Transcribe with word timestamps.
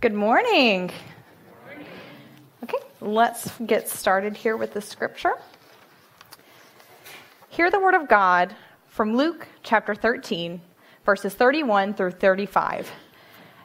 Good 0.00 0.14
morning. 0.14 0.90
Okay, 2.64 2.78
let's 3.02 3.52
get 3.66 3.86
started 3.86 4.34
here 4.34 4.56
with 4.56 4.72
the 4.72 4.80
scripture. 4.80 5.34
Hear 7.50 7.70
the 7.70 7.80
word 7.80 7.92
of 7.92 8.08
God 8.08 8.56
from 8.88 9.14
Luke 9.14 9.46
chapter 9.62 9.94
13, 9.94 10.62
verses 11.04 11.34
31 11.34 11.92
through 11.92 12.12
35. 12.12 12.90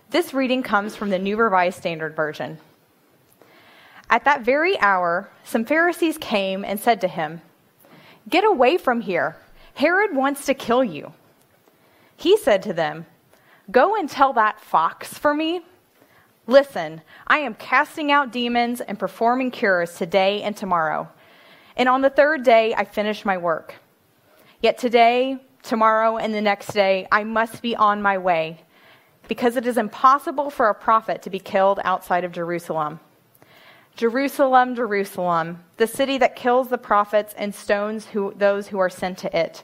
This 0.09 0.33
reading 0.33 0.61
comes 0.61 0.93
from 0.93 1.09
the 1.09 1.17
New 1.17 1.37
Revised 1.37 1.77
Standard 1.77 2.17
Version. 2.17 2.57
At 4.09 4.25
that 4.25 4.41
very 4.41 4.77
hour, 4.81 5.29
some 5.45 5.63
Pharisees 5.63 6.17
came 6.17 6.65
and 6.65 6.77
said 6.77 6.99
to 6.99 7.07
him, 7.07 7.39
Get 8.27 8.43
away 8.43 8.75
from 8.75 8.99
here. 8.99 9.37
Herod 9.75 10.13
wants 10.13 10.45
to 10.47 10.53
kill 10.53 10.83
you. 10.83 11.13
He 12.17 12.35
said 12.35 12.61
to 12.63 12.73
them, 12.73 13.05
Go 13.71 13.95
and 13.95 14.09
tell 14.09 14.33
that 14.33 14.59
fox 14.59 15.13
for 15.13 15.33
me. 15.33 15.61
Listen, 16.47 17.01
I 17.25 17.39
am 17.39 17.55
casting 17.55 18.11
out 18.11 18.31
demons 18.31 18.79
and 18.81 18.99
performing 18.99 19.49
cures 19.49 19.95
today 19.95 20.43
and 20.43 20.55
tomorrow. 20.55 21.09
And 21.75 21.89
on 21.89 22.01
the 22.01 22.09
third 22.09 22.43
day, 22.43 22.73
I 22.75 22.85
finish 22.85 23.25
my 23.25 23.37
work. 23.37 23.75
Yet 24.61 24.77
today, 24.77 25.39
tomorrow, 25.63 26.17
and 26.17 26.33
the 26.33 26.41
next 26.41 26.73
day, 26.73 27.07
I 27.11 27.23
must 27.23 27.61
be 27.61 27.75
on 27.75 28.01
my 28.01 28.17
way, 28.17 28.61
because 29.27 29.57
it 29.57 29.65
is 29.65 29.77
impossible 29.77 30.51
for 30.51 30.69
a 30.69 30.75
prophet 30.75 31.23
to 31.23 31.29
be 31.31 31.39
killed 31.39 31.79
outside 31.83 32.23
of 32.23 32.31
Jerusalem. 32.31 32.99
Jerusalem, 33.95 34.75
Jerusalem, 34.75 35.63
the 35.77 35.87
city 35.87 36.17
that 36.19 36.35
kills 36.35 36.67
the 36.67 36.77
prophets 36.77 37.33
and 37.37 37.55
stones 37.55 38.05
who, 38.05 38.33
those 38.37 38.67
who 38.67 38.77
are 38.77 38.89
sent 38.89 39.17
to 39.19 39.37
it. 39.37 39.63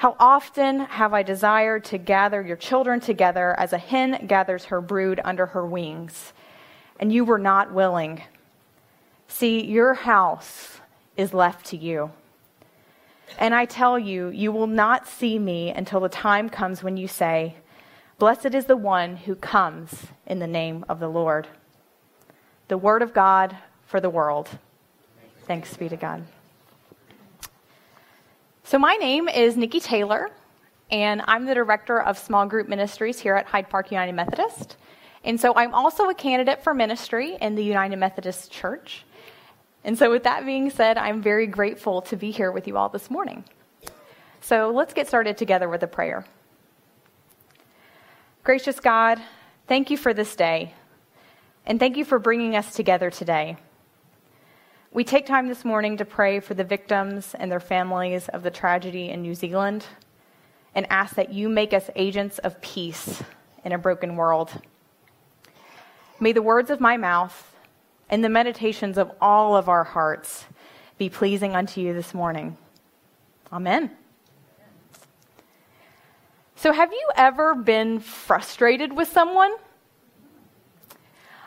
How 0.00 0.16
often 0.18 0.80
have 0.80 1.12
I 1.12 1.22
desired 1.22 1.84
to 1.84 1.98
gather 1.98 2.40
your 2.40 2.56
children 2.56 3.00
together 3.00 3.54
as 3.60 3.74
a 3.74 3.78
hen 3.78 4.26
gathers 4.26 4.64
her 4.64 4.80
brood 4.80 5.20
under 5.22 5.44
her 5.44 5.66
wings, 5.66 6.32
and 6.98 7.12
you 7.12 7.22
were 7.22 7.38
not 7.38 7.74
willing. 7.74 8.22
See, 9.28 9.62
your 9.62 9.92
house 9.92 10.80
is 11.18 11.34
left 11.34 11.66
to 11.66 11.76
you. 11.76 12.12
And 13.38 13.54
I 13.54 13.66
tell 13.66 13.98
you, 13.98 14.28
you 14.28 14.50
will 14.52 14.66
not 14.66 15.06
see 15.06 15.38
me 15.38 15.68
until 15.68 16.00
the 16.00 16.08
time 16.08 16.48
comes 16.48 16.82
when 16.82 16.96
you 16.96 17.06
say, 17.06 17.56
Blessed 18.18 18.54
is 18.54 18.64
the 18.64 18.78
one 18.78 19.16
who 19.16 19.34
comes 19.34 20.06
in 20.26 20.38
the 20.38 20.46
name 20.46 20.82
of 20.88 20.98
the 20.98 21.10
Lord. 21.10 21.46
The 22.68 22.78
word 22.78 23.02
of 23.02 23.12
God 23.12 23.54
for 23.84 24.00
the 24.00 24.08
world. 24.08 24.48
Thanks 25.42 25.76
be 25.76 25.90
to 25.90 25.96
God. 25.98 26.24
So, 28.70 28.78
my 28.78 28.94
name 28.94 29.28
is 29.28 29.56
Nikki 29.56 29.80
Taylor, 29.80 30.30
and 30.92 31.22
I'm 31.26 31.44
the 31.44 31.54
director 31.54 32.00
of 32.00 32.16
small 32.16 32.46
group 32.46 32.68
ministries 32.68 33.18
here 33.18 33.34
at 33.34 33.46
Hyde 33.46 33.68
Park 33.68 33.90
United 33.90 34.12
Methodist. 34.12 34.76
And 35.24 35.40
so, 35.40 35.52
I'm 35.56 35.74
also 35.74 36.08
a 36.08 36.14
candidate 36.14 36.62
for 36.62 36.72
ministry 36.72 37.36
in 37.40 37.56
the 37.56 37.64
United 37.64 37.96
Methodist 37.96 38.52
Church. 38.52 39.04
And 39.82 39.98
so, 39.98 40.08
with 40.08 40.22
that 40.22 40.46
being 40.46 40.70
said, 40.70 40.98
I'm 40.98 41.20
very 41.20 41.48
grateful 41.48 42.00
to 42.02 42.16
be 42.16 42.30
here 42.30 42.52
with 42.52 42.68
you 42.68 42.76
all 42.76 42.88
this 42.88 43.10
morning. 43.10 43.42
So, 44.40 44.70
let's 44.70 44.94
get 44.94 45.08
started 45.08 45.36
together 45.36 45.68
with 45.68 45.82
a 45.82 45.88
prayer. 45.88 46.24
Gracious 48.44 48.78
God, 48.78 49.20
thank 49.66 49.90
you 49.90 49.96
for 49.96 50.14
this 50.14 50.36
day, 50.36 50.74
and 51.66 51.80
thank 51.80 51.96
you 51.96 52.04
for 52.04 52.20
bringing 52.20 52.54
us 52.54 52.72
together 52.72 53.10
today. 53.10 53.56
We 54.92 55.04
take 55.04 55.24
time 55.24 55.46
this 55.46 55.64
morning 55.64 55.98
to 55.98 56.04
pray 56.04 56.40
for 56.40 56.54
the 56.54 56.64
victims 56.64 57.36
and 57.38 57.48
their 57.48 57.60
families 57.60 58.26
of 58.28 58.42
the 58.42 58.50
tragedy 58.50 59.10
in 59.10 59.22
New 59.22 59.36
Zealand 59.36 59.86
and 60.74 60.84
ask 60.90 61.14
that 61.14 61.32
you 61.32 61.48
make 61.48 61.72
us 61.72 61.90
agents 61.94 62.40
of 62.40 62.60
peace 62.60 63.22
in 63.64 63.70
a 63.70 63.78
broken 63.78 64.16
world. 64.16 64.50
May 66.18 66.32
the 66.32 66.42
words 66.42 66.70
of 66.70 66.80
my 66.80 66.96
mouth 66.96 67.54
and 68.08 68.24
the 68.24 68.28
meditations 68.28 68.98
of 68.98 69.12
all 69.20 69.56
of 69.56 69.68
our 69.68 69.84
hearts 69.84 70.46
be 70.98 71.08
pleasing 71.08 71.54
unto 71.54 71.80
you 71.80 71.94
this 71.94 72.12
morning. 72.12 72.56
Amen. 73.52 73.92
So, 76.56 76.72
have 76.72 76.92
you 76.92 77.10
ever 77.14 77.54
been 77.54 78.00
frustrated 78.00 78.92
with 78.96 79.06
someone? 79.06 79.52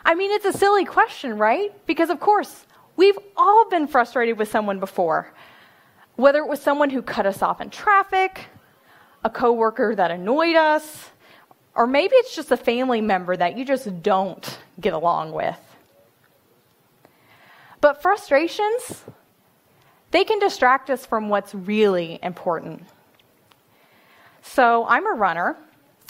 I 0.02 0.14
mean, 0.14 0.30
it's 0.30 0.46
a 0.46 0.52
silly 0.52 0.86
question, 0.86 1.36
right? 1.36 1.72
Because, 1.86 2.08
of 2.08 2.20
course, 2.20 2.64
We've 2.96 3.18
all 3.36 3.68
been 3.68 3.86
frustrated 3.86 4.38
with 4.38 4.50
someone 4.50 4.80
before, 4.80 5.32
whether 6.16 6.38
it 6.38 6.48
was 6.48 6.60
someone 6.60 6.90
who 6.90 7.02
cut 7.02 7.26
us 7.26 7.42
off 7.42 7.60
in 7.60 7.70
traffic, 7.70 8.46
a 9.24 9.30
coworker 9.30 9.94
that 9.94 10.10
annoyed 10.10 10.56
us, 10.56 11.10
or 11.74 11.86
maybe 11.86 12.14
it's 12.16 12.36
just 12.36 12.50
a 12.52 12.56
family 12.56 13.00
member 13.00 13.36
that 13.36 13.58
you 13.58 13.64
just 13.64 14.02
don't 14.02 14.58
get 14.80 14.92
along 14.92 15.32
with. 15.32 15.58
But 17.80 18.00
frustrations, 18.00 19.04
they 20.10 20.24
can 20.24 20.38
distract 20.38 20.88
us 20.88 21.04
from 21.04 21.28
what's 21.28 21.54
really 21.54 22.20
important. 22.22 22.84
So, 24.42 24.86
I'm 24.86 25.06
a 25.06 25.14
runner, 25.14 25.56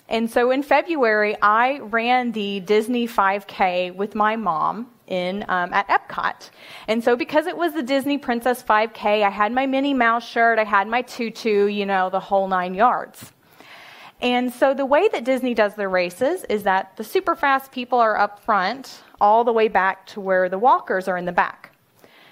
and 0.08 0.30
so 0.30 0.50
in 0.50 0.62
February, 0.62 1.36
I 1.40 1.78
ran 1.78 2.32
the 2.32 2.60
Disney 2.60 3.08
5K 3.08 3.94
with 3.94 4.14
my 4.14 4.36
mom 4.36 4.90
in 5.06 5.44
um, 5.48 5.72
at 5.72 5.88
Epcot. 5.88 6.50
And 6.88 7.02
so 7.02 7.16
because 7.16 7.46
it 7.46 7.56
was 7.56 7.72
the 7.72 7.82
Disney 7.82 8.18
Princess 8.18 8.62
5K, 8.62 9.22
I 9.22 9.30
had 9.30 9.52
my 9.52 9.66
Minnie 9.66 9.94
Mouse 9.94 10.28
shirt, 10.28 10.58
I 10.58 10.64
had 10.64 10.88
my 10.88 11.02
tutu, 11.02 11.66
you 11.66 11.86
know, 11.86 12.10
the 12.10 12.20
whole 12.20 12.48
nine 12.48 12.74
yards. 12.74 13.32
And 14.20 14.52
so 14.52 14.74
the 14.74 14.86
way 14.86 15.08
that 15.08 15.24
Disney 15.24 15.54
does 15.54 15.74
their 15.74 15.88
races 15.88 16.44
is 16.44 16.62
that 16.62 16.96
the 16.96 17.04
super 17.04 17.34
fast 17.34 17.72
people 17.72 17.98
are 17.98 18.18
up 18.18 18.40
front 18.44 19.02
all 19.20 19.44
the 19.44 19.52
way 19.52 19.68
back 19.68 20.06
to 20.08 20.20
where 20.20 20.48
the 20.48 20.58
walkers 20.58 21.08
are 21.08 21.16
in 21.16 21.24
the 21.24 21.32
back. 21.32 21.72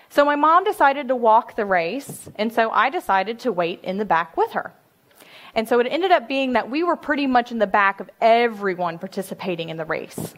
So 0.08 0.24
my 0.24 0.36
mom 0.36 0.64
decided 0.64 1.08
to 1.08 1.16
walk 1.16 1.56
the 1.56 1.64
race, 1.64 2.28
and 2.36 2.52
so 2.52 2.70
I 2.70 2.90
decided 2.90 3.38
to 3.40 3.52
wait 3.52 3.82
in 3.82 3.96
the 3.96 4.04
back 4.04 4.36
with 4.36 4.52
her. 4.52 4.74
And 5.54 5.68
so 5.68 5.80
it 5.80 5.86
ended 5.90 6.10
up 6.10 6.28
being 6.28 6.54
that 6.54 6.70
we 6.70 6.82
were 6.82 6.96
pretty 6.96 7.26
much 7.26 7.52
in 7.52 7.58
the 7.58 7.66
back 7.66 8.00
of 8.00 8.08
everyone 8.20 8.98
participating 8.98 9.68
in 9.68 9.76
the 9.76 9.84
race. 9.84 10.34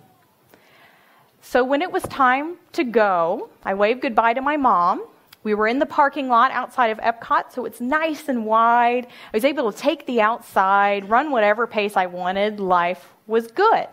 So 1.40 1.62
when 1.62 1.82
it 1.82 1.92
was 1.92 2.02
time 2.04 2.56
to 2.72 2.84
go, 2.84 3.50
I 3.62 3.74
waved 3.74 4.00
goodbye 4.00 4.34
to 4.34 4.40
my 4.40 4.56
mom. 4.56 5.06
We 5.44 5.54
were 5.54 5.68
in 5.68 5.78
the 5.78 5.86
parking 5.86 6.28
lot 6.28 6.50
outside 6.52 6.88
of 6.88 6.98
Epcot, 6.98 7.52
so 7.52 7.66
it's 7.66 7.80
nice 7.80 8.28
and 8.28 8.46
wide. 8.46 9.06
I 9.06 9.36
was 9.36 9.44
able 9.44 9.70
to 9.70 9.78
take 9.78 10.06
the 10.06 10.22
outside, 10.22 11.08
run 11.10 11.30
whatever 11.30 11.66
pace 11.66 11.96
I 11.96 12.06
wanted. 12.06 12.60
Life 12.60 13.12
was 13.26 13.46
good. 13.48 13.88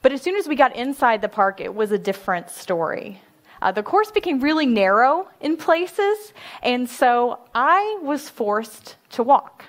But 0.00 0.12
as 0.12 0.22
soon 0.22 0.36
as 0.36 0.48
we 0.48 0.56
got 0.56 0.74
inside 0.74 1.20
the 1.20 1.28
park, 1.28 1.60
it 1.60 1.74
was 1.74 1.92
a 1.92 1.98
different 1.98 2.50
story. 2.50 3.20
Uh, 3.64 3.72
the 3.72 3.82
course 3.82 4.10
became 4.10 4.40
really 4.40 4.66
narrow 4.66 5.26
in 5.40 5.56
places, 5.56 6.34
and 6.62 6.86
so 6.86 7.38
I 7.54 7.98
was 8.02 8.28
forced 8.28 8.96
to 9.12 9.22
walk. 9.22 9.64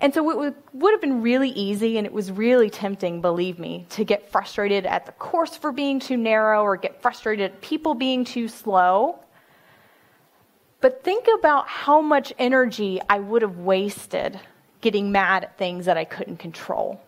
And 0.00 0.12
so 0.12 0.28
it 0.28 0.54
would 0.72 0.90
have 0.90 1.00
been 1.00 1.22
really 1.22 1.50
easy 1.50 1.96
and 1.98 2.04
it 2.04 2.12
was 2.12 2.32
really 2.32 2.68
tempting, 2.68 3.20
believe 3.20 3.60
me, 3.60 3.86
to 3.90 4.02
get 4.02 4.32
frustrated 4.32 4.84
at 4.86 5.06
the 5.06 5.12
course 5.12 5.56
for 5.56 5.70
being 5.70 6.00
too 6.00 6.16
narrow 6.16 6.62
or 6.62 6.76
get 6.76 7.00
frustrated 7.00 7.52
at 7.52 7.60
people 7.60 7.94
being 7.94 8.24
too 8.24 8.48
slow. 8.48 9.20
But 10.80 11.04
think 11.04 11.28
about 11.38 11.68
how 11.68 12.00
much 12.00 12.32
energy 12.40 13.00
I 13.08 13.20
would 13.20 13.42
have 13.42 13.58
wasted 13.58 14.40
getting 14.80 15.12
mad 15.12 15.44
at 15.44 15.56
things 15.56 15.86
that 15.86 15.96
I 15.96 16.04
couldn't 16.04 16.38
control. 16.38 17.00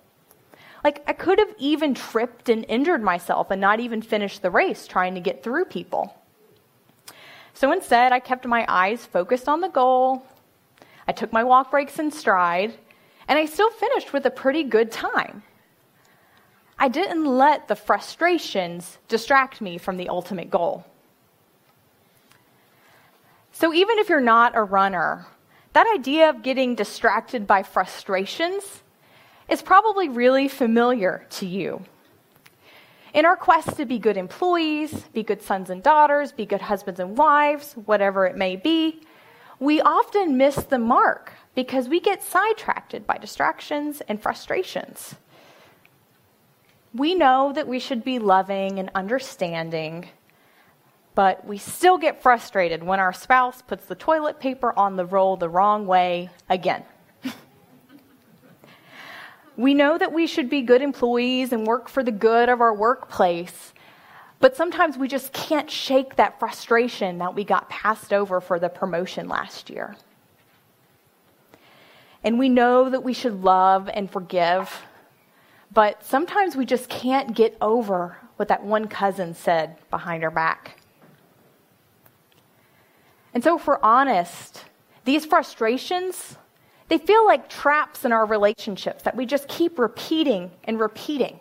Like, 0.84 1.02
I 1.08 1.14
could 1.14 1.38
have 1.38 1.54
even 1.58 1.94
tripped 1.94 2.50
and 2.50 2.66
injured 2.68 3.02
myself 3.02 3.50
and 3.50 3.58
not 3.58 3.80
even 3.80 4.02
finished 4.02 4.42
the 4.42 4.50
race 4.50 4.86
trying 4.86 5.14
to 5.14 5.20
get 5.20 5.42
through 5.42 5.64
people. 5.64 6.14
So 7.54 7.72
instead, 7.72 8.12
I 8.12 8.20
kept 8.20 8.44
my 8.44 8.66
eyes 8.68 9.06
focused 9.06 9.48
on 9.48 9.62
the 9.62 9.68
goal. 9.68 10.26
I 11.08 11.12
took 11.12 11.32
my 11.32 11.42
walk 11.42 11.70
breaks 11.70 11.98
in 11.98 12.10
stride, 12.10 12.74
and 13.26 13.38
I 13.38 13.46
still 13.46 13.70
finished 13.70 14.12
with 14.12 14.26
a 14.26 14.30
pretty 14.30 14.62
good 14.62 14.92
time. 14.92 15.42
I 16.78 16.88
didn't 16.88 17.24
let 17.24 17.68
the 17.68 17.76
frustrations 17.76 18.98
distract 19.08 19.62
me 19.62 19.78
from 19.78 19.96
the 19.96 20.10
ultimate 20.10 20.50
goal. 20.50 20.84
So, 23.52 23.72
even 23.72 23.98
if 24.00 24.08
you're 24.08 24.20
not 24.20 24.56
a 24.56 24.62
runner, 24.62 25.26
that 25.72 25.90
idea 25.94 26.28
of 26.28 26.42
getting 26.42 26.74
distracted 26.74 27.46
by 27.46 27.62
frustrations 27.62 28.82
is 29.48 29.62
probably 29.62 30.08
really 30.08 30.48
familiar 30.48 31.26
to 31.30 31.46
you. 31.46 31.84
In 33.12 33.24
our 33.24 33.36
quest 33.36 33.76
to 33.76 33.84
be 33.84 33.98
good 33.98 34.16
employees, 34.16 34.92
be 35.12 35.22
good 35.22 35.40
sons 35.40 35.70
and 35.70 35.82
daughters, 35.82 36.32
be 36.32 36.46
good 36.46 36.62
husbands 36.62 36.98
and 36.98 37.16
wives, 37.16 37.74
whatever 37.74 38.26
it 38.26 38.36
may 38.36 38.56
be, 38.56 39.02
we 39.60 39.80
often 39.80 40.36
miss 40.36 40.56
the 40.56 40.78
mark 40.78 41.32
because 41.54 41.88
we 41.88 42.00
get 42.00 42.22
sidetracked 42.22 43.06
by 43.06 43.16
distractions 43.18 44.02
and 44.08 44.20
frustrations. 44.20 45.14
We 46.92 47.14
know 47.14 47.52
that 47.54 47.68
we 47.68 47.78
should 47.78 48.04
be 48.04 48.18
loving 48.18 48.78
and 48.78 48.90
understanding, 48.94 50.08
but 51.14 51.46
we 51.46 51.58
still 51.58 51.98
get 51.98 52.22
frustrated 52.22 52.82
when 52.82 52.98
our 52.98 53.12
spouse 53.12 53.62
puts 53.62 53.86
the 53.86 53.94
toilet 53.94 54.40
paper 54.40 54.76
on 54.76 54.96
the 54.96 55.06
roll 55.06 55.36
the 55.36 55.48
wrong 55.48 55.86
way 55.86 56.30
again. 56.48 56.84
We 59.56 59.74
know 59.74 59.96
that 59.96 60.12
we 60.12 60.26
should 60.26 60.50
be 60.50 60.62
good 60.62 60.82
employees 60.82 61.52
and 61.52 61.66
work 61.66 61.88
for 61.88 62.02
the 62.02 62.10
good 62.10 62.48
of 62.48 62.60
our 62.60 62.74
workplace, 62.74 63.72
but 64.40 64.56
sometimes 64.56 64.98
we 64.98 65.06
just 65.06 65.32
can't 65.32 65.70
shake 65.70 66.16
that 66.16 66.38
frustration 66.40 67.18
that 67.18 67.34
we 67.34 67.44
got 67.44 67.68
passed 67.68 68.12
over 68.12 68.40
for 68.40 68.58
the 68.58 68.68
promotion 68.68 69.28
last 69.28 69.70
year. 69.70 69.96
And 72.24 72.38
we 72.38 72.48
know 72.48 72.90
that 72.90 73.04
we 73.04 73.12
should 73.12 73.44
love 73.44 73.88
and 73.92 74.10
forgive, 74.10 74.82
but 75.72 76.04
sometimes 76.04 76.56
we 76.56 76.66
just 76.66 76.88
can't 76.88 77.34
get 77.34 77.56
over 77.60 78.16
what 78.36 78.48
that 78.48 78.64
one 78.64 78.88
cousin 78.88 79.34
said 79.34 79.76
behind 79.90 80.24
our 80.24 80.30
back. 80.30 80.80
And 83.34 83.42
so, 83.42 83.56
if 83.56 83.66
we're 83.66 83.80
honest, 83.82 84.64
these 85.04 85.26
frustrations, 85.26 86.36
they 86.88 86.98
feel 86.98 87.24
like 87.24 87.48
traps 87.48 88.04
in 88.04 88.12
our 88.12 88.26
relationships 88.26 89.02
that 89.04 89.16
we 89.16 89.26
just 89.26 89.48
keep 89.48 89.78
repeating 89.78 90.50
and 90.64 90.78
repeating. 90.78 91.38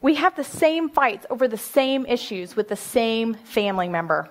We 0.00 0.16
have 0.16 0.34
the 0.34 0.44
same 0.44 0.88
fights 0.88 1.26
over 1.30 1.46
the 1.46 1.56
same 1.56 2.04
issues 2.06 2.56
with 2.56 2.68
the 2.68 2.76
same 2.76 3.34
family 3.34 3.88
member. 3.88 4.28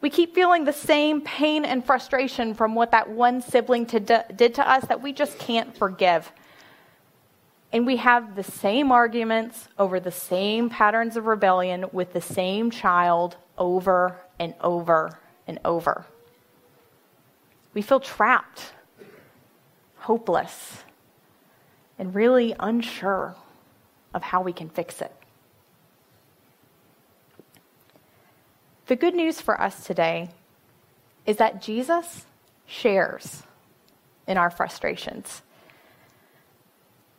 We 0.00 0.10
keep 0.10 0.34
feeling 0.34 0.64
the 0.64 0.72
same 0.72 1.20
pain 1.22 1.64
and 1.64 1.84
frustration 1.84 2.54
from 2.54 2.76
what 2.76 2.92
that 2.92 3.10
one 3.10 3.42
sibling 3.42 3.86
to 3.86 3.98
d- 3.98 4.18
did 4.36 4.54
to 4.54 4.68
us 4.68 4.84
that 4.86 5.02
we 5.02 5.12
just 5.12 5.36
can't 5.38 5.76
forgive. 5.76 6.30
And 7.72 7.84
we 7.84 7.96
have 7.96 8.36
the 8.36 8.44
same 8.44 8.92
arguments 8.92 9.66
over 9.78 9.98
the 9.98 10.12
same 10.12 10.70
patterns 10.70 11.16
of 11.16 11.26
rebellion 11.26 11.86
with 11.92 12.12
the 12.12 12.20
same 12.20 12.70
child 12.70 13.36
over 13.58 14.16
and 14.38 14.54
over 14.60 15.18
and 15.48 15.58
over. 15.64 16.06
We 17.76 17.82
feel 17.82 18.00
trapped, 18.00 18.72
hopeless, 19.98 20.82
and 21.98 22.14
really 22.14 22.54
unsure 22.58 23.36
of 24.14 24.22
how 24.22 24.40
we 24.40 24.54
can 24.54 24.70
fix 24.70 25.02
it. 25.02 25.12
The 28.86 28.96
good 28.96 29.14
news 29.14 29.42
for 29.42 29.60
us 29.60 29.84
today 29.84 30.30
is 31.26 31.36
that 31.36 31.60
Jesus 31.60 32.24
shares 32.64 33.42
in 34.26 34.38
our 34.38 34.48
frustrations. 34.48 35.42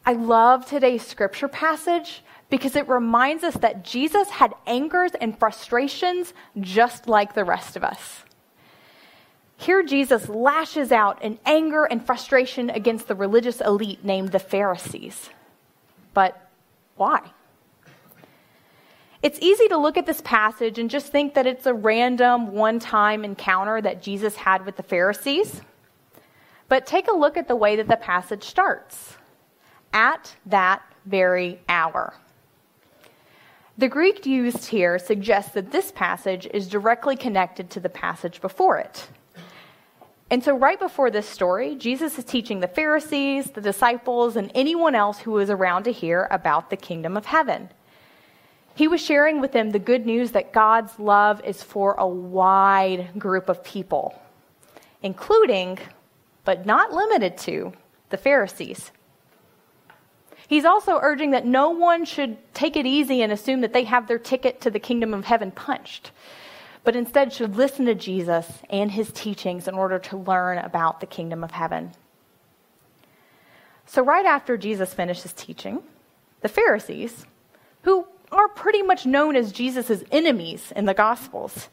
I 0.07 0.13
love 0.13 0.65
today's 0.65 1.06
scripture 1.06 1.50
passage 1.50 2.24
because 2.50 2.75
it 2.75 2.89
reminds 2.89 3.44
us 3.44 3.53
that 3.57 3.86
Jesus 3.86 4.27
had 4.31 4.56
angers 4.65 5.12
and 5.21 5.38
frustrations 5.38 6.33
just 6.60 7.07
like 7.07 7.36
the 7.36 7.45
rest 7.45 7.75
of 7.75 7.83
us. 7.83 8.24
Here, 9.57 9.83
Jesus 9.83 10.30
lashes 10.30 10.92
out 10.92 11.21
in 11.24 11.39
anger 11.45 11.86
and 11.86 12.06
frustration 12.06 12.69
against 12.69 13.07
the 13.07 13.15
religious 13.15 13.59
elite 13.59 14.06
named 14.06 14.31
the 14.31 14.39
Pharisees. 14.39 15.30
But 16.13 16.50
why? 16.95 17.31
It's 19.24 19.39
easy 19.42 19.68
to 19.69 19.77
look 19.77 19.98
at 19.98 20.06
this 20.06 20.21
passage 20.21 20.77
and 20.77 20.89
just 20.89 21.07
think 21.07 21.33
that 21.33 21.48
it's 21.48 21.65
a 21.65 21.74
random 21.74 22.54
one 22.54 22.80
time 22.80 23.25
encounter 23.25 23.81
that 23.81 24.04
Jesus 24.04 24.36
had 24.36 24.65
with 24.65 24.77
the 24.77 24.83
Pharisees. 24.83 25.62
But 26.69 26.86
take 26.86 27.07
a 27.07 27.15
look 27.15 27.36
at 27.36 27.48
the 27.48 27.56
way 27.56 27.75
that 27.77 27.88
the 27.88 27.98
passage 27.98 28.44
starts. 28.44 29.18
At 29.92 30.36
that 30.45 30.83
very 31.06 31.60
hour. 31.68 32.13
The 33.80 33.88
Greek 33.88 34.25
used 34.25 34.65
here 34.65 35.00
suggests 35.00 35.53
that 35.53 35.71
this 35.71 35.92
passage 35.92 36.48
is 36.53 36.68
directly 36.68 37.15
connected 37.15 37.69
to 37.71 37.80
the 37.80 37.89
passage 37.89 38.42
before 38.42 38.77
it. 38.77 39.07
And 40.29 40.44
so, 40.44 40.57
right 40.57 40.79
before 40.79 41.09
this 41.09 41.27
story, 41.27 41.75
Jesus 41.75 42.18
is 42.18 42.25
teaching 42.25 42.59
the 42.59 42.68
Pharisees, 42.68 43.51
the 43.51 43.62
disciples, 43.62 44.35
and 44.35 44.51
anyone 44.53 44.94
else 44.94 45.19
who 45.19 45.31
was 45.31 45.50
around 45.50 45.83
to 45.83 45.91
hear 45.91 46.27
about 46.29 46.69
the 46.69 46.75
kingdom 46.75 47.15
of 47.15 47.25
heaven. 47.25 47.69
He 48.75 48.88
was 48.88 49.01
sharing 49.01 49.39
with 49.39 49.53
them 49.53 49.71
the 49.71 49.79
good 49.79 50.06
news 50.06 50.31
that 50.31 50.51
God's 50.51 51.00
love 51.00 51.44
is 51.45 51.63
for 51.63 51.94
a 51.94 52.07
wide 52.07 53.18
group 53.18 53.47
of 53.47 53.63
people, 53.63 54.21
including, 55.01 55.79
but 56.44 56.65
not 56.65 56.91
limited 56.91 57.38
to, 57.39 57.74
the 58.09 58.18
Pharisees. 58.18 58.91
He's 60.47 60.65
also 60.65 61.00
urging 61.01 61.31
that 61.31 61.45
no 61.45 61.69
one 61.69 62.06
should 62.06 62.38
take 62.53 62.75
it 62.75 62.85
easy 62.85 63.21
and 63.21 63.31
assume 63.31 63.62
that 63.62 63.74
they 63.74 63.85
have 63.85 64.07
their 64.07 64.19
ticket 64.19 64.62
to 64.62 64.69
the 64.69 64.79
kingdom 64.79 65.13
of 65.13 65.25
heaven 65.25 65.51
punched 65.51 66.12
but 66.88 66.95
instead 66.95 67.34
should 67.34 67.57
listen 67.57 67.84
to 67.84 67.94
Jesus 67.94 68.50
and 68.69 68.89
his 68.89 69.12
teachings 69.12 69.68
in 69.68 69.74
order 69.74 70.00
to 70.00 70.16
learn 70.16 70.57
about 70.57 71.01
the 71.01 71.06
kingdom 71.06 71.44
of 71.44 71.51
heaven. 71.51 71.92
So, 73.86 74.01
right 74.01 74.25
after 74.25 74.56
Jesus 74.56 74.94
finished 74.94 75.24
his 75.24 75.34
teaching, 75.34 75.84
the 76.39 76.48
Pharisees, 76.48 77.25
who 77.81 78.07
are 78.31 78.48
pretty 78.48 78.84
much 78.84 79.06
known 79.06 79.36
as 79.36 79.51
Jesus' 79.51 80.01
enemies 80.13 80.72
in 80.78 80.86
the 80.86 80.94
Gospels, 80.94 81.68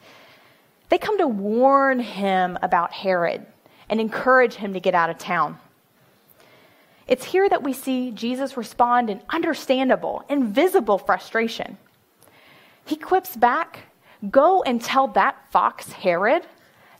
they 0.89 0.97
come 0.97 1.17
to 1.17 1.29
warn 1.29 2.01
him 2.01 2.59
about 2.61 2.91
Herod 2.91 3.45
and 3.87 4.01
encourage 4.01 4.55
him 4.55 4.73
to 4.73 4.81
get 4.81 4.95
out 4.95 5.09
of 5.09 5.17
town. 5.17 5.57
It's 7.07 7.23
here 7.23 7.47
that 7.47 7.63
we 7.63 7.71
see 7.71 8.11
Jesus 8.11 8.57
respond 8.57 9.09
in 9.09 9.21
understandable 9.29 10.25
and 10.27 10.49
visible 10.53 10.97
frustration. 10.97 11.77
He 12.83 12.97
quips 12.97 13.37
back 13.37 13.83
Go 14.29 14.63
and 14.63 14.81
tell 14.81 15.07
that 15.09 15.51
fox 15.51 15.91
Herod 15.91 16.45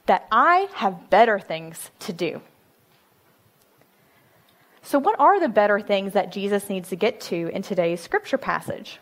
that 0.06 0.28
I 0.32 0.68
have 0.74 1.10
better 1.10 1.40
things 1.40 1.92
to 2.00 2.14
do. 2.14 2.42
So, 4.84 5.00
what 5.00 5.20
are 5.20 5.40
the 5.40 5.50
better 5.50 5.80
things 5.80 6.14
that 6.14 6.32
Jesus 6.32 6.70
needs 6.70 6.90
to 6.90 6.96
get 6.96 7.20
to 7.22 7.50
in 7.54 7.64
today's 7.64 8.02
scripture 8.02 8.38
passage? 8.38 9.00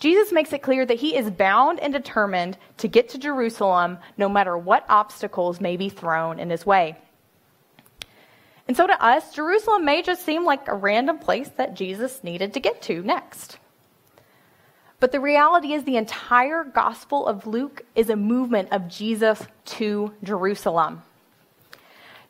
Jesus 0.00 0.32
makes 0.32 0.52
it 0.52 0.62
clear 0.62 0.84
that 0.84 0.98
he 0.98 1.16
is 1.16 1.30
bound 1.30 1.80
and 1.80 1.92
determined 1.92 2.56
to 2.78 2.88
get 2.88 3.10
to 3.10 3.18
Jerusalem 3.18 3.98
no 4.16 4.28
matter 4.28 4.56
what 4.56 4.84
obstacles 4.88 5.60
may 5.60 5.76
be 5.76 5.88
thrown 5.88 6.38
in 6.38 6.50
his 6.50 6.64
way. 6.64 6.96
And 8.66 8.76
so 8.76 8.86
to 8.86 9.04
us, 9.04 9.32
Jerusalem 9.32 9.84
may 9.84 10.02
just 10.02 10.24
seem 10.24 10.44
like 10.44 10.68
a 10.68 10.74
random 10.74 11.18
place 11.18 11.48
that 11.56 11.74
Jesus 11.74 12.22
needed 12.22 12.54
to 12.54 12.60
get 12.60 12.82
to 12.82 13.02
next. 13.02 13.58
But 15.00 15.12
the 15.12 15.20
reality 15.20 15.72
is, 15.72 15.84
the 15.84 15.96
entire 15.96 16.64
Gospel 16.64 17.26
of 17.26 17.46
Luke 17.46 17.82
is 17.94 18.10
a 18.10 18.16
movement 18.16 18.72
of 18.72 18.88
Jesus 18.88 19.46
to 19.66 20.12
Jerusalem. 20.24 21.02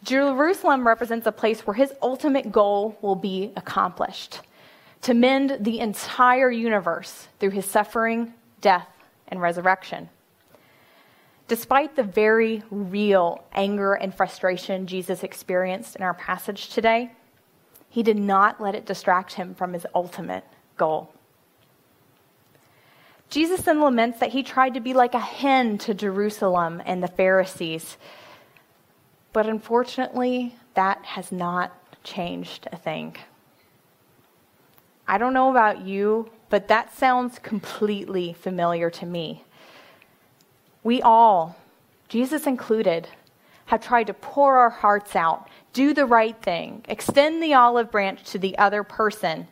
Jerusalem 0.05 0.87
represents 0.87 1.26
a 1.26 1.32
place 1.32 1.67
where 1.67 1.75
his 1.75 1.93
ultimate 2.03 2.53
goal 2.53 2.99
will 3.00 3.17
be 3.17 3.53
accomplished 3.56 4.41
to 5.02 5.14
mend 5.14 5.59
the 5.61 5.81
entire 5.81 6.50
universe 6.50 7.28
through 7.38 7.50
his 7.50 7.64
suffering, 7.64 8.35
death, 8.61 8.88
and 9.28 9.40
resurrection. 9.40 10.09
Despite 11.47 11.97
the 11.97 12.02
very 12.02 12.62
real 12.71 13.45
anger 13.52 13.95
and 13.95 14.14
frustration 14.14 14.87
Jesus 14.87 15.23
experienced 15.23 15.97
in 15.97 16.02
our 16.02 16.14
passage 16.14 16.69
today, 16.69 17.12
he 17.88 18.02
did 18.02 18.19
not 18.19 18.61
let 18.61 18.75
it 18.75 18.85
distract 18.85 19.33
him 19.33 19.54
from 19.54 19.73
his 19.73 19.87
ultimate 19.95 20.45
goal. 20.76 21.12
Jesus 23.30 23.61
then 23.62 23.80
laments 23.80 24.20
that 24.20 24.30
he 24.30 24.42
tried 24.42 24.75
to 24.75 24.80
be 24.80 24.94
like 24.94 25.14
a 25.14 25.18
hen 25.18 25.76
to 25.78 25.92
Jerusalem 25.92 26.82
and 26.87 27.02
the 27.02 27.08
Pharisees. 27.08 27.99
But 29.32 29.47
unfortunately, 29.47 30.56
that 30.75 31.04
has 31.04 31.30
not 31.30 31.73
changed 32.02 32.68
a 32.73 32.76
thing. 32.76 33.16
I 35.06 35.18
don't 35.18 35.35
know 35.35 35.50
about 35.50 35.82
you, 35.82 36.30
but 36.49 36.68
that 36.68 36.94
sounds 36.97 37.38
completely 37.38 38.32
familiar 38.32 38.88
to 38.90 39.06
me. 39.06 39.44
We 40.82 41.02
all, 41.02 41.56
Jesus 42.08 42.47
included, 42.47 43.08
have 43.66 43.82
tried 43.82 44.06
to 44.06 44.14
pour 44.14 44.56
our 44.56 44.70
hearts 44.70 45.14
out, 45.14 45.49
do 45.75 45.92
the 45.92 46.06
right 46.06 46.40
thing, 46.40 46.82
extend 46.88 47.42
the 47.42 47.52
olive 47.52 47.90
branch 47.90 48.25
to 48.30 48.38
the 48.38 48.56
other 48.56 48.82
person 48.82 49.49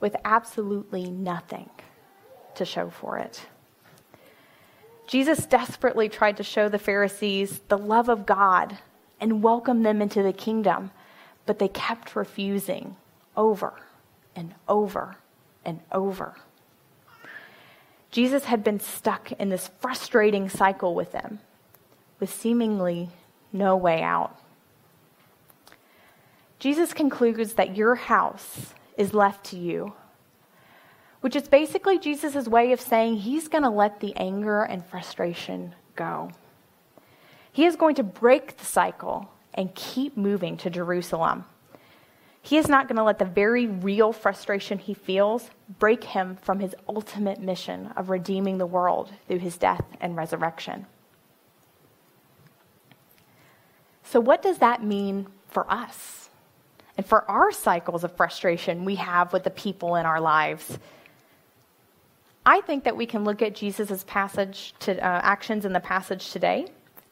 with 0.00 0.16
absolutely 0.24 1.10
nothing 1.10 1.68
to 2.60 2.66
show 2.66 2.90
for 2.90 3.18
it. 3.18 3.46
Jesus 5.08 5.46
desperately 5.46 6.08
tried 6.08 6.36
to 6.36 6.42
show 6.42 6.68
the 6.68 6.78
Pharisees 6.78 7.60
the 7.68 7.78
love 7.78 8.08
of 8.10 8.26
God 8.26 8.78
and 9.18 9.42
welcome 9.42 9.82
them 9.82 10.00
into 10.02 10.22
the 10.22 10.32
kingdom, 10.32 10.90
but 11.46 11.58
they 11.58 11.68
kept 11.68 12.14
refusing 12.14 12.96
over 13.34 13.72
and 14.36 14.54
over 14.68 15.16
and 15.64 15.80
over. 15.90 16.36
Jesus 18.10 18.44
had 18.44 18.62
been 18.62 18.78
stuck 18.78 19.32
in 19.32 19.48
this 19.48 19.70
frustrating 19.80 20.50
cycle 20.50 20.94
with 20.94 21.12
them, 21.12 21.38
with 22.18 22.30
seemingly 22.30 23.08
no 23.54 23.74
way 23.76 24.02
out. 24.02 24.38
Jesus 26.58 26.92
concludes 26.92 27.54
that 27.54 27.74
your 27.74 27.94
house 27.94 28.74
is 28.98 29.14
left 29.14 29.44
to 29.46 29.56
you 29.56 29.94
which 31.20 31.36
is 31.36 31.48
basically 31.48 31.98
Jesus' 31.98 32.48
way 32.48 32.72
of 32.72 32.80
saying 32.80 33.16
he's 33.16 33.48
going 33.48 33.64
to 33.64 33.70
let 33.70 34.00
the 34.00 34.14
anger 34.16 34.62
and 34.62 34.84
frustration 34.84 35.74
go. 35.96 36.30
He 37.52 37.66
is 37.66 37.76
going 37.76 37.96
to 37.96 38.02
break 38.02 38.56
the 38.56 38.64
cycle 38.64 39.30
and 39.54 39.74
keep 39.74 40.16
moving 40.16 40.56
to 40.58 40.70
Jerusalem. 40.70 41.44
He 42.42 42.56
is 42.56 42.68
not 42.68 42.88
going 42.88 42.96
to 42.96 43.02
let 43.02 43.18
the 43.18 43.24
very 43.24 43.66
real 43.66 44.12
frustration 44.12 44.78
he 44.78 44.94
feels 44.94 45.50
break 45.78 46.04
him 46.04 46.38
from 46.40 46.60
his 46.60 46.74
ultimate 46.88 47.40
mission 47.40 47.92
of 47.96 48.08
redeeming 48.08 48.58
the 48.58 48.66
world 48.66 49.12
through 49.28 49.38
his 49.38 49.58
death 49.58 49.84
and 50.00 50.16
resurrection. 50.16 50.86
So, 54.04 54.20
what 54.20 54.42
does 54.42 54.58
that 54.58 54.82
mean 54.82 55.26
for 55.48 55.70
us 55.70 56.30
and 56.96 57.04
for 57.04 57.30
our 57.30 57.52
cycles 57.52 58.04
of 58.04 58.16
frustration 58.16 58.84
we 58.84 58.96
have 58.96 59.32
with 59.32 59.44
the 59.44 59.50
people 59.50 59.96
in 59.96 60.06
our 60.06 60.20
lives? 60.20 60.78
I 62.50 62.60
think 62.62 62.82
that 62.82 62.96
we 62.96 63.06
can 63.06 63.22
look 63.22 63.42
at 63.42 63.54
Jesus' 63.54 64.02
passage 64.08 64.74
to 64.80 64.96
uh, 64.96 65.20
actions 65.22 65.64
in 65.64 65.72
the 65.72 65.78
passage 65.78 66.32
today 66.32 66.66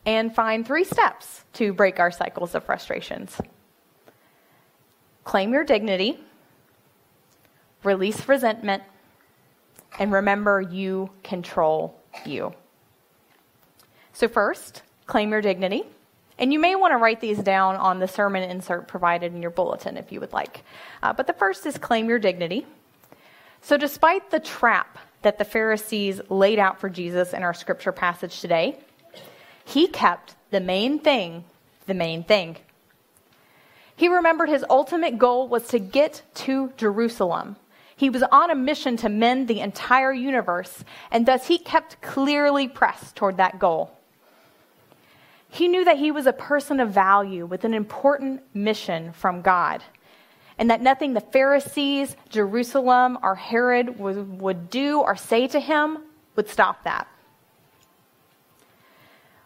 and 0.05 0.35
find 0.35 0.67
three 0.67 0.83
steps 0.83 1.45
to 1.53 1.73
break 1.73 2.01
our 2.01 2.11
cycles 2.11 2.57
of 2.57 2.65
frustrations 2.65 3.41
claim 5.23 5.53
your 5.53 5.63
dignity, 5.63 6.19
release 7.85 8.27
resentment, 8.27 8.83
and 10.01 10.11
remember 10.11 10.61
you 10.61 11.09
control 11.23 12.01
you. 12.27 12.53
So, 14.15 14.27
first, 14.27 14.83
claim 15.07 15.31
your 15.31 15.41
dignity. 15.41 15.85
And 16.41 16.53
you 16.53 16.59
may 16.59 16.75
want 16.75 16.91
to 16.93 16.97
write 16.97 17.21
these 17.21 17.39
down 17.39 17.77
on 17.77 18.01
the 18.01 18.09
sermon 18.09 18.43
insert 18.51 18.89
provided 18.89 19.33
in 19.33 19.41
your 19.41 19.53
bulletin 19.53 19.97
if 19.97 20.11
you 20.11 20.19
would 20.19 20.33
like. 20.33 20.65
Uh, 21.01 21.13
but 21.13 21.29
the 21.29 21.33
first 21.33 21.65
is 21.65 21.79
claim 21.79 22.09
your 22.09 22.19
dignity. 22.19 22.67
So, 23.61 23.77
despite 23.77 24.33
the 24.33 24.41
trap 24.41 24.99
that 25.23 25.39
the 25.39 25.45
Pharisees 25.45 26.21
laid 26.29 26.59
out 26.59 26.81
for 26.81 26.89
Jesus 26.89 27.33
in 27.33 27.43
our 27.43 27.55
scripture 27.55 27.93
passage 27.93 28.41
today, 28.41 28.79
he 29.65 29.87
kept 29.89 30.35
the 30.51 30.61
main 30.61 30.99
thing 30.99 31.45
the 31.89 31.95
main 31.95 32.23
thing. 32.23 32.57
He 33.97 34.07
remembered 34.07 34.49
his 34.49 34.65
ultimate 34.71 35.19
goal 35.19 35.49
was 35.49 35.67
to 35.69 35.81
get 35.81 36.23
to 36.35 36.73
Jerusalem. 36.77 37.57
He 37.97 38.11
was 38.11 38.23
on 38.23 38.53
a 38.53 38.55
mission 38.55 38.97
to 38.99 39.09
mend 39.09 39.49
the 39.49 39.59
entire 39.59 40.13
universe, 40.13 40.85
and 41.11 41.27
thus 41.27 41.49
he 41.49 41.59
kept 41.59 42.01
clearly 42.01 42.69
pressed 42.69 43.17
toward 43.17 43.39
that 43.39 43.59
goal. 43.59 43.91
He 45.49 45.67
knew 45.67 45.85
that 45.85 45.99
he 45.99 46.13
was 46.13 46.27
a 46.27 46.33
person 46.33 46.79
of 46.79 46.91
value 46.91 47.45
with 47.45 47.65
an 47.65 47.75
important 47.75 48.43
mission 48.55 49.13
from 49.13 49.43
God, 49.43 49.83
and 50.59 50.71
that 50.71 50.83
nothing 50.83 51.15
the 51.15 51.21
Pharisees, 51.21 52.17
Jerusalem, 52.29 53.19
or 53.23 53.35
Herod 53.37 53.99
would, 53.99 54.41
would 54.41 54.71
do 54.71 55.01
or 55.01 55.17
say 55.17 55.47
to 55.49 55.61
him 55.61 55.99
would 56.37 56.49
stop 56.49 56.85
that. 56.85 57.07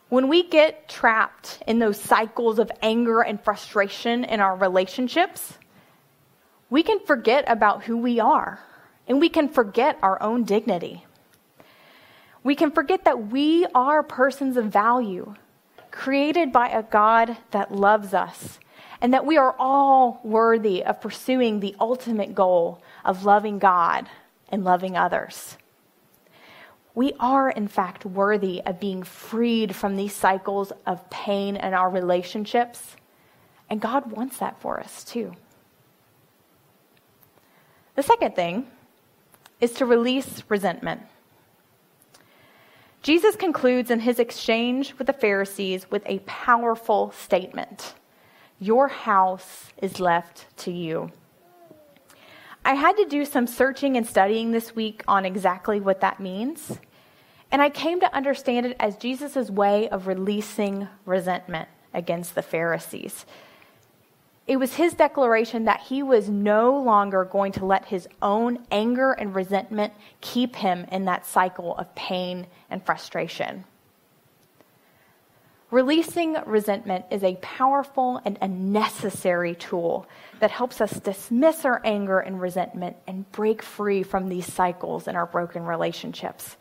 When 0.09 0.29
we 0.29 0.43
get 0.43 0.89
trapped 0.89 1.63
in 1.67 1.79
those 1.79 1.99
cycles 1.99 2.59
of 2.59 2.71
anger 2.83 3.23
and 3.23 3.43
frustration 3.43 4.25
in 4.25 4.41
our 4.41 4.57
relationships, 4.57 5.57
we 6.69 6.83
can 6.83 7.01
forget 7.01 7.45
about 7.47 7.85
who 7.85 7.97
we 7.97 8.21
are 8.21 8.61
and 9.09 9.21
we 9.21 9.29
can 9.29 9.49
forget 9.49 9.99
our 10.03 10.23
own 10.23 10.45
dignity. 10.45 11.05
We 12.45 12.55
can 12.55 12.71
forget 12.71 13.05
that 13.05 13.29
we 13.29 13.67
are 13.75 14.03
persons 14.03 14.57
of 14.57 14.67
value, 14.67 15.35
created 15.91 16.53
by 16.53 16.69
a 16.69 16.83
God 16.83 17.37
that 17.51 17.75
loves 17.75 18.15
us, 18.15 18.59
and 19.03 19.13
that 19.13 19.27
we 19.27 19.37
are 19.37 19.57
all 19.59 20.21
worthy 20.23 20.85
of 20.85 21.01
pursuing 21.01 21.59
the 21.59 21.75
ultimate 21.81 22.37
goal 22.37 22.81
of 23.05 23.25
loving 23.25 23.59
God 23.59 24.09
and 24.49 24.63
loving 24.63 24.97
others. 24.97 25.59
We 26.95 27.13
are, 27.19 27.51
in 27.51 27.67
fact, 27.67 28.07
worthy 28.07 28.63
of 28.65 28.79
being 28.79 29.03
freed 29.03 29.75
from 29.75 29.97
these 29.97 30.15
cycles 30.15 30.73
of 30.87 31.11
pain 31.11 31.57
in 31.57 31.75
our 31.75 31.91
relationships. 31.91 32.97
And 33.69 33.81
God 33.81 34.13
wants 34.13 34.39
that 34.39 34.61
for 34.61 34.79
us, 34.79 35.03
too. 35.03 35.33
The 37.97 38.05
second 38.05 38.37
thing 38.37 38.69
is 39.61 39.73
to 39.75 39.87
release 39.87 40.45
resentment. 40.49 41.03
Jesus 43.03 43.35
concludes 43.35 43.91
in 43.91 43.99
his 43.99 44.21
exchange 44.21 44.95
with 44.97 45.09
the 45.09 45.13
Pharisees 45.13 45.91
with 45.91 46.05
a 46.07 46.21
powerful 46.21 47.11
statement 47.11 47.95
Your 48.63 48.87
house 48.87 49.73
is 49.79 49.99
left 49.99 50.47
to 50.59 50.71
you. 50.71 51.11
I 52.65 52.75
had 52.75 52.97
to 52.97 53.07
do 53.07 53.25
some 53.25 53.49
searching 53.49 53.97
and 53.97 54.07
studying 54.07 54.53
this 54.53 54.77
week 54.77 55.03
on 55.09 55.25
exactly 55.25 55.81
what 55.81 56.01
that 56.03 56.21
means. 56.21 56.79
And 57.51 57.61
I 57.61 57.71
came 57.71 57.99
to 57.99 58.15
understand 58.15 58.67
it 58.67 58.77
as 58.79 58.97
Jesus' 58.97 59.51
way 59.51 59.89
of 59.89 60.07
releasing 60.07 60.87
resentment 61.05 61.71
against 61.93 62.37
the 62.37 62.43
Pharisees. 62.43 63.27
It 64.47 64.59
was 64.59 64.75
his 64.75 64.95
declaration 64.95 65.65
that 65.65 65.81
he 65.81 66.05
was 66.05 66.29
no 66.29 66.79
longer 66.79 67.25
going 67.25 67.51
to 67.55 67.67
let 67.67 67.87
his 67.87 68.07
own 68.23 68.65
anger 68.71 69.11
and 69.11 69.35
resentment 69.35 69.93
keep 70.21 70.55
him 70.55 70.87
in 70.93 71.07
that 71.07 71.27
cycle 71.27 71.77
of 71.79 71.93
pain 71.97 72.47
and 72.71 72.81
frustration. 72.87 73.65
Releasing 75.73 76.37
resentment 76.45 77.07
is 77.11 77.25
a 77.25 77.37
powerful 77.37 78.21
and 78.27 78.37
a 78.43 78.47
necessary 78.47 79.55
tool 79.55 80.07
that 80.39 80.51
helps 80.51 80.83
us 80.83 81.01
dismiss 81.01 81.65
our 81.65 81.81
anger 81.83 82.19
and 82.19 82.39
resentment 82.39 82.95
and 83.07 83.33
break 83.33 83.63
free 83.63 84.03
from 84.03 84.29
these 84.29 84.45
cycles 84.53 85.09
in 85.09 85.17
our 85.17 85.25
broken 85.25 85.65
relationships. 85.65 86.59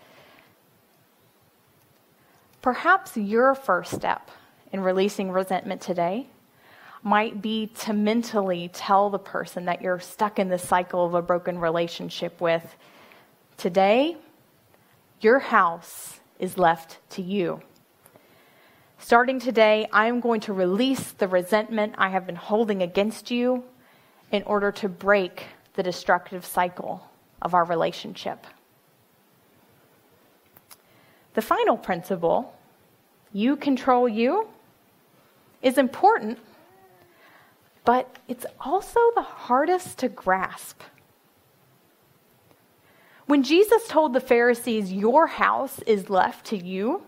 Perhaps 2.62 3.18
your 3.18 3.54
first 3.54 3.92
step 3.92 4.32
in 4.72 4.80
releasing 4.80 5.30
resentment 5.30 5.82
today 5.82 6.28
might 7.04 7.42
be 7.42 7.68
to 7.82 7.92
mentally 7.92 8.70
tell 8.74 9.10
the 9.10 9.20
person 9.20 9.66
that 9.66 9.82
you're 9.82 10.00
stuck 10.00 10.40
in 10.40 10.48
the 10.48 10.58
cycle 10.58 11.06
of 11.06 11.16
a 11.16 11.22
broken 11.22 11.60
relationship 11.60 12.40
with 12.40 12.78
today, 13.58 14.16
your 15.20 15.40
house 15.40 16.22
is 16.40 16.58
left 16.58 17.00
to 17.10 17.22
you. 17.22 17.62
Starting 19.04 19.40
today, 19.40 19.88
I 19.92 20.06
am 20.06 20.20
going 20.20 20.42
to 20.42 20.54
release 20.54 21.12
the 21.14 21.28
resentment 21.28 21.96
I 21.98 22.10
have 22.10 22.28
been 22.28 22.36
holding 22.36 22.84
against 22.84 23.32
you 23.32 23.64
in 24.32 24.44
order 24.44 24.72
to 24.74 24.88
break 24.88 25.46
the 25.74 25.82
destructive 25.82 26.46
cycle 26.46 27.10
of 27.42 27.56
our 27.56 27.66
relationship. 27.66 28.46
The 31.34 31.42
final 31.42 31.78
principle, 31.78 32.54
you 33.34 33.56
control 33.56 34.08
you, 34.08 34.48
is 35.64 35.80
important, 35.80 36.38
but 37.84 38.20
it's 38.28 38.46
also 38.60 39.00
the 39.16 39.24
hardest 39.24 39.98
to 39.98 40.10
grasp. 40.10 40.80
When 43.26 43.42
Jesus 43.42 43.88
told 43.88 44.14
the 44.14 44.20
Pharisees, 44.20 44.94
Your 44.94 45.26
house 45.26 45.80
is 45.88 46.12
left 46.12 46.46
to 46.48 46.58
you, 46.58 47.02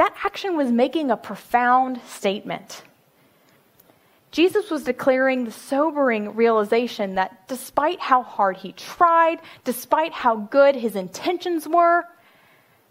that 0.00 0.14
action 0.24 0.56
was 0.56 0.72
making 0.72 1.10
a 1.10 1.16
profound 1.16 2.00
statement. 2.08 2.84
Jesus 4.30 4.70
was 4.70 4.82
declaring 4.84 5.44
the 5.44 5.50
sobering 5.50 6.34
realization 6.34 7.16
that 7.16 7.46
despite 7.48 8.00
how 8.00 8.22
hard 8.22 8.56
he 8.56 8.72
tried, 8.72 9.40
despite 9.64 10.14
how 10.14 10.36
good 10.36 10.74
his 10.74 10.96
intentions 10.96 11.68
were, 11.68 12.04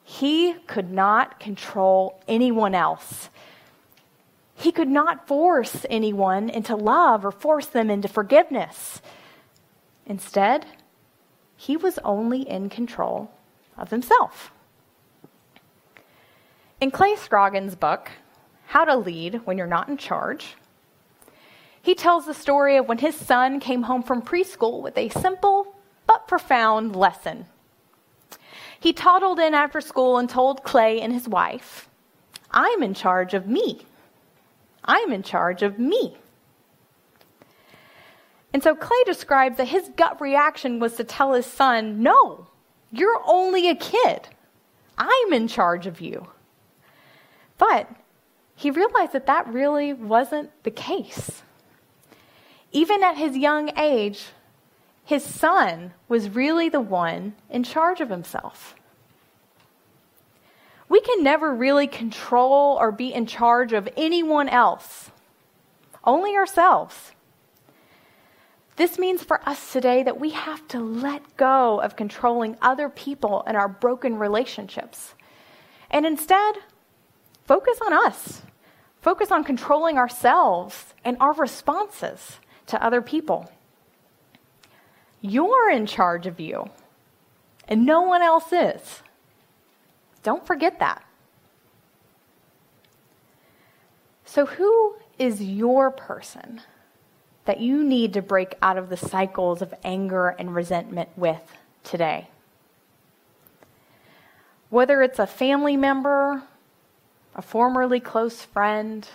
he 0.03 0.53
could 0.67 0.91
not 0.91 1.39
control 1.39 2.21
anyone 2.27 2.75
else. 2.75 3.31
He 4.53 4.71
could 4.71 4.87
not 4.87 5.27
force 5.27 5.87
anyone 5.89 6.47
into 6.47 6.75
love 6.75 7.25
or 7.25 7.31
force 7.31 7.65
them 7.65 7.89
into 7.89 8.07
forgiveness. 8.07 9.01
Instead, 10.05 10.63
he 11.57 11.75
was 11.75 11.97
only 12.05 12.47
in 12.47 12.69
control 12.69 13.31
of 13.79 13.89
himself. 13.89 14.51
In 16.81 16.91
Clay 16.91 17.17
Scroggins' 17.17 17.75
book, 17.75 18.09
How 18.67 18.85
to 18.85 18.95
Lead 18.95 19.41
When 19.43 19.57
You're 19.57 19.67
Not 19.67 19.89
in 19.89 19.97
Charge, 19.97 20.55
he 21.81 21.93
tells 21.93 22.25
the 22.25 22.33
story 22.33 22.77
of 22.77 22.87
when 22.87 22.99
his 22.99 23.15
son 23.15 23.59
came 23.59 23.83
home 23.83 24.01
from 24.01 24.21
preschool 24.21 24.81
with 24.81 24.97
a 24.97 25.09
simple 25.09 25.75
but 26.07 26.25
profound 26.25 26.95
lesson. 26.95 27.47
He 28.79 28.93
toddled 28.93 29.39
in 29.39 29.53
after 29.53 29.81
school 29.81 30.17
and 30.17 30.29
told 30.29 30.63
Clay 30.63 31.01
and 31.01 31.11
his 31.11 31.27
wife, 31.27 31.89
I'm 32.49 32.81
in 32.81 32.93
charge 32.93 33.33
of 33.33 33.45
me. 33.45 33.85
I'm 34.85 35.11
in 35.11 35.21
charge 35.21 35.63
of 35.63 35.79
me. 35.79 36.17
And 38.53 38.63
so 38.63 38.73
Clay 38.73 39.03
describes 39.05 39.57
that 39.57 39.67
his 39.67 39.91
gut 39.97 40.21
reaction 40.21 40.79
was 40.79 40.95
to 40.95 41.03
tell 41.03 41.33
his 41.33 41.45
son, 41.45 42.01
No, 42.01 42.47
you're 42.89 43.21
only 43.25 43.67
a 43.67 43.75
kid. 43.75 44.29
I'm 44.97 45.33
in 45.33 45.49
charge 45.49 45.85
of 45.85 45.99
you. 45.99 46.27
But 47.59 47.87
he 48.55 48.71
realized 48.71 49.13
that 49.13 49.27
that 49.27 49.47
really 49.47 49.93
wasn't 49.93 50.49
the 50.63 50.71
case. 50.71 51.43
Even 52.71 53.03
at 53.03 53.17
his 53.17 53.37
young 53.37 53.77
age, 53.77 54.29
his 55.05 55.23
son 55.23 55.93
was 56.07 56.29
really 56.29 56.69
the 56.69 56.81
one 56.81 57.35
in 57.49 57.63
charge 57.63 58.01
of 58.01 58.09
himself. 58.09 58.75
we 60.89 60.99
can 60.99 61.23
never 61.23 61.53
really 61.53 61.87
control 61.87 62.75
or 62.81 62.91
be 62.91 63.13
in 63.13 63.27
charge 63.27 63.73
of 63.73 63.87
anyone 63.95 64.49
else, 64.49 65.11
only 66.03 66.35
ourselves. 66.35 67.11
This 68.75 68.97
means 68.97 69.23
for 69.23 69.47
us 69.47 69.71
today 69.71 70.03
that 70.03 70.19
we 70.19 70.31
have 70.31 70.67
to 70.69 70.79
let 70.79 71.37
go 71.37 71.79
of 71.79 71.95
controlling 71.95 72.57
other 72.61 72.89
people 72.89 73.43
and 73.45 73.55
our 73.55 73.67
broken 73.67 74.17
relationships. 74.17 75.13
And 75.91 76.05
instead, 76.05 76.55
focus 77.49 77.79
on 77.83 77.91
us. 77.91 78.43
Focus 79.01 79.31
on 79.31 79.43
controlling 79.43 79.97
ourselves 79.97 80.93
and 81.03 81.17
our 81.19 81.33
responses 81.33 82.37
to 82.67 82.83
other 82.85 83.01
people. 83.01 83.51
You're 85.19 85.71
in 85.71 85.87
charge 85.87 86.27
of 86.27 86.39
you, 86.39 86.69
and 87.67 87.87
no 87.87 88.01
one 88.01 88.21
else 88.21 88.53
is. 88.53 89.01
Don't 90.21 90.45
forget 90.45 90.77
that. 90.77 91.03
So, 94.25 94.45
who 94.45 94.97
is 95.17 95.41
your 95.41 95.89
person 95.89 96.61
that 97.45 97.59
you 97.59 97.83
need 97.83 98.13
to 98.13 98.21
break 98.21 98.53
out 98.61 98.77
of 98.77 98.89
the 98.89 98.97
cycles 98.97 99.63
of 99.63 99.73
anger 99.83 100.35
and 100.37 100.53
resentment 100.53 101.09
with 101.15 101.41
today? 101.83 102.29
Whether 104.69 105.01
it's 105.01 105.17
a 105.17 105.25
family 105.25 105.77
member, 105.77 106.43
a 107.35 107.41
formerly 107.41 107.99
close 107.99 108.43
friend, 108.43 109.07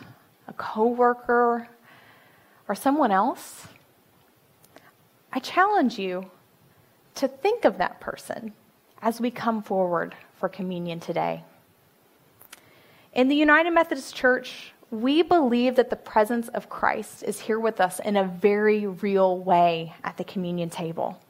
a 0.49 0.52
coworker, 0.52 1.68
or 2.68 2.75
someone 2.75 3.11
else, 3.11 3.66
I 5.33 5.40
challenge 5.40 5.99
you 5.99 6.30
to 7.16 7.28
think 7.28 7.64
of 7.64 7.78
that 7.78 8.00
person 8.00 8.52
as 9.02 9.21
we 9.21 9.30
come 9.30 9.62
forward 9.62 10.14
for 10.37 10.49
communion 10.49 11.00
today. 11.00 11.44
In 13.12 13.28
the 13.28 13.37
United 13.37 13.71
Methodist 13.71 14.14
Church, 14.14 14.73
we 14.90 15.23
believe 15.23 15.76
that 15.76 15.90
the 15.90 15.97
presence 15.97 16.49
of 16.49 16.68
Christ 16.68 17.23
is 17.23 17.40
here 17.40 17.59
with 17.59 17.80
us 17.80 18.00
in 18.00 18.16
a 18.16 18.25
very 18.25 18.87
real 18.87 19.38
way 19.38 19.92
at 20.04 20.16
the 20.16 20.25
communion 20.25 20.71
table. 20.71 21.21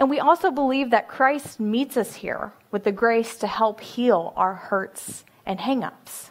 And 0.00 0.08
we 0.08 0.18
also 0.18 0.50
believe 0.50 0.90
that 0.90 1.08
Christ 1.08 1.60
meets 1.60 1.98
us 1.98 2.14
here 2.14 2.54
with 2.70 2.84
the 2.84 2.90
grace 2.90 3.36
to 3.36 3.46
help 3.46 3.80
heal 3.80 4.32
our 4.34 4.54
hurts 4.54 5.24
and 5.44 5.60
hangups. 5.60 6.30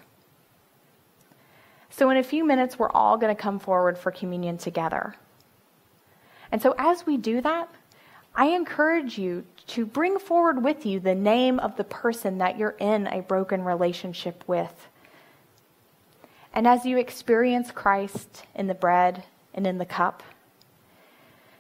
So, 1.92 2.10
in 2.10 2.18
a 2.18 2.24
few 2.24 2.44
minutes, 2.44 2.80
we're 2.80 2.90
all 2.90 3.16
going 3.18 3.36
to 3.36 3.40
come 3.40 3.60
forward 3.60 3.96
for 3.96 4.12
communion 4.12 4.58
together. 4.58 5.16
And 6.52 6.60
so, 6.60 6.74
as 6.80 7.06
we 7.06 7.16
do 7.16 7.42
that, 7.42 7.70
I 8.34 8.48
encourage 8.48 9.20
you 9.20 9.46
to 9.68 9.86
bring 9.86 10.18
forward 10.18 10.64
with 10.64 10.84
you 10.84 11.00
the 11.00 11.14
name 11.14 11.60
of 11.60 11.76
the 11.76 11.84
person 11.84 12.40
that 12.40 12.58
you're 12.58 12.76
in 12.80 13.06
a 13.06 13.22
broken 13.22 13.64
relationship 13.64 14.44
with. 14.48 14.88
And 16.54 16.66
as 16.66 16.86
you 16.86 16.98
experience 16.98 17.70
Christ 17.70 18.46
in 18.56 18.66
the 18.66 18.74
bread 18.74 19.26
and 19.54 19.68
in 19.68 19.78
the 19.78 19.86
cup, 19.86 20.24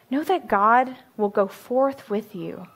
know 0.10 0.24
that 0.24 0.48
God 0.48 0.96
will 1.18 1.30
go 1.30 1.48
forth 1.48 2.10
with 2.10 2.36
you 2.36 2.68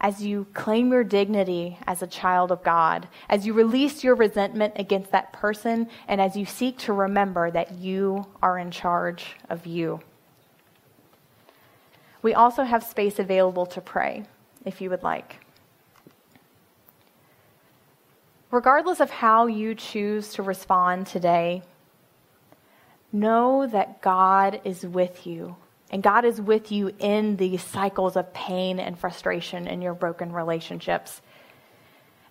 as 0.00 0.22
you 0.22 0.46
claim 0.54 0.92
your 0.92 1.02
dignity 1.02 1.78
as 1.86 2.02
a 2.02 2.06
child 2.06 2.52
of 2.52 2.62
God, 2.62 3.08
as 3.28 3.44
you 3.44 3.52
release 3.52 4.04
your 4.04 4.14
resentment 4.14 4.74
against 4.76 5.10
that 5.10 5.32
person, 5.32 5.88
and 6.06 6.20
as 6.20 6.36
you 6.36 6.46
seek 6.46 6.78
to 6.78 6.92
remember 6.92 7.50
that 7.50 7.72
you 7.72 8.24
are 8.40 8.58
in 8.58 8.70
charge 8.70 9.36
of 9.48 9.66
you. 9.66 10.00
We 12.22 12.34
also 12.34 12.62
have 12.62 12.84
space 12.84 13.18
available 13.18 13.66
to 13.66 13.80
pray 13.80 14.24
if 14.64 14.80
you 14.80 14.90
would 14.90 15.02
like. 15.02 15.40
Regardless 18.50 19.00
of 19.00 19.10
how 19.10 19.46
you 19.46 19.74
choose 19.74 20.32
to 20.34 20.42
respond 20.42 21.06
today, 21.06 21.62
know 23.12 23.66
that 23.66 24.00
God 24.00 24.60
is 24.64 24.86
with 24.86 25.26
you. 25.26 25.56
And 25.90 26.02
God 26.02 26.24
is 26.24 26.40
with 26.40 26.70
you 26.70 26.94
in 26.98 27.36
these 27.36 27.62
cycles 27.62 28.16
of 28.16 28.32
pain 28.34 28.78
and 28.78 28.98
frustration 28.98 29.66
in 29.66 29.80
your 29.80 29.94
broken 29.94 30.32
relationships. 30.32 31.22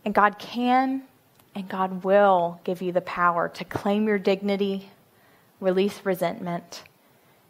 And 0.05 0.13
God 0.13 0.38
can 0.38 1.03
and 1.55 1.67
God 1.67 2.03
will 2.03 2.62
give 2.63 2.84
you 2.84 2.91
the 2.91 3.01
power 3.01 3.49
to 3.49 3.65
claim 3.65 4.08
your 4.08 4.19
dignity, 4.19 4.91
release 5.60 6.01
resentment, 6.03 6.84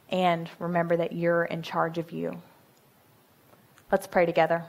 and 0.09 0.49
remember 0.59 0.95
that 0.95 1.11
you're 1.11 1.43
in 1.43 1.61
charge 1.61 1.97
of 1.97 2.13
you. 2.13 2.41
Let's 3.91 4.07
pray 4.07 4.25
together. 4.25 4.63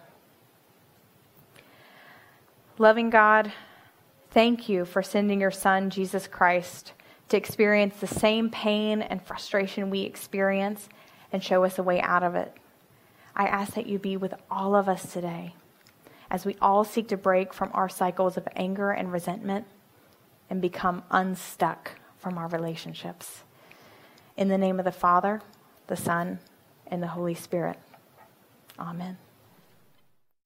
Loving 2.78 3.10
God, 3.10 3.52
thank 4.30 4.68
you 4.68 4.84
for 4.84 5.02
sending 5.04 5.40
your 5.40 5.50
Son, 5.52 5.90
Jesus 5.90 6.26
Christ, 6.26 6.92
to 7.28 7.36
experience 7.36 7.96
the 8.00 8.06
same 8.08 8.50
pain 8.50 9.02
and 9.02 9.22
frustration 9.22 9.90
we 9.90 10.00
experience 10.00 10.88
and 11.32 11.42
show 11.42 11.64
us 11.64 11.78
a 11.78 11.82
way 11.82 12.00
out 12.00 12.22
of 12.22 12.34
it. 12.34 12.52
I 13.34 13.46
ask 13.46 13.74
that 13.74 13.86
you 13.86 13.98
be 13.98 14.16
with 14.16 14.34
all 14.50 14.74
of 14.74 14.88
us 14.88 15.12
today 15.12 15.54
as 16.30 16.44
we 16.44 16.56
all 16.60 16.84
seek 16.84 17.08
to 17.08 17.16
break 17.16 17.54
from 17.54 17.70
our 17.72 17.88
cycles 17.88 18.36
of 18.36 18.48
anger 18.54 18.90
and 18.90 19.12
resentment 19.12 19.66
and 20.50 20.60
become 20.60 21.02
unstuck 21.10 21.92
from 22.18 22.36
our 22.36 22.48
relationships. 22.48 23.42
In 24.36 24.48
the 24.48 24.58
name 24.58 24.78
of 24.78 24.84
the 24.84 24.92
Father, 24.92 25.40
the 25.86 25.96
Son, 25.96 26.38
and 26.86 27.02
the 27.02 27.08
Holy 27.08 27.34
Spirit. 27.34 27.78
Amen. 28.78 29.18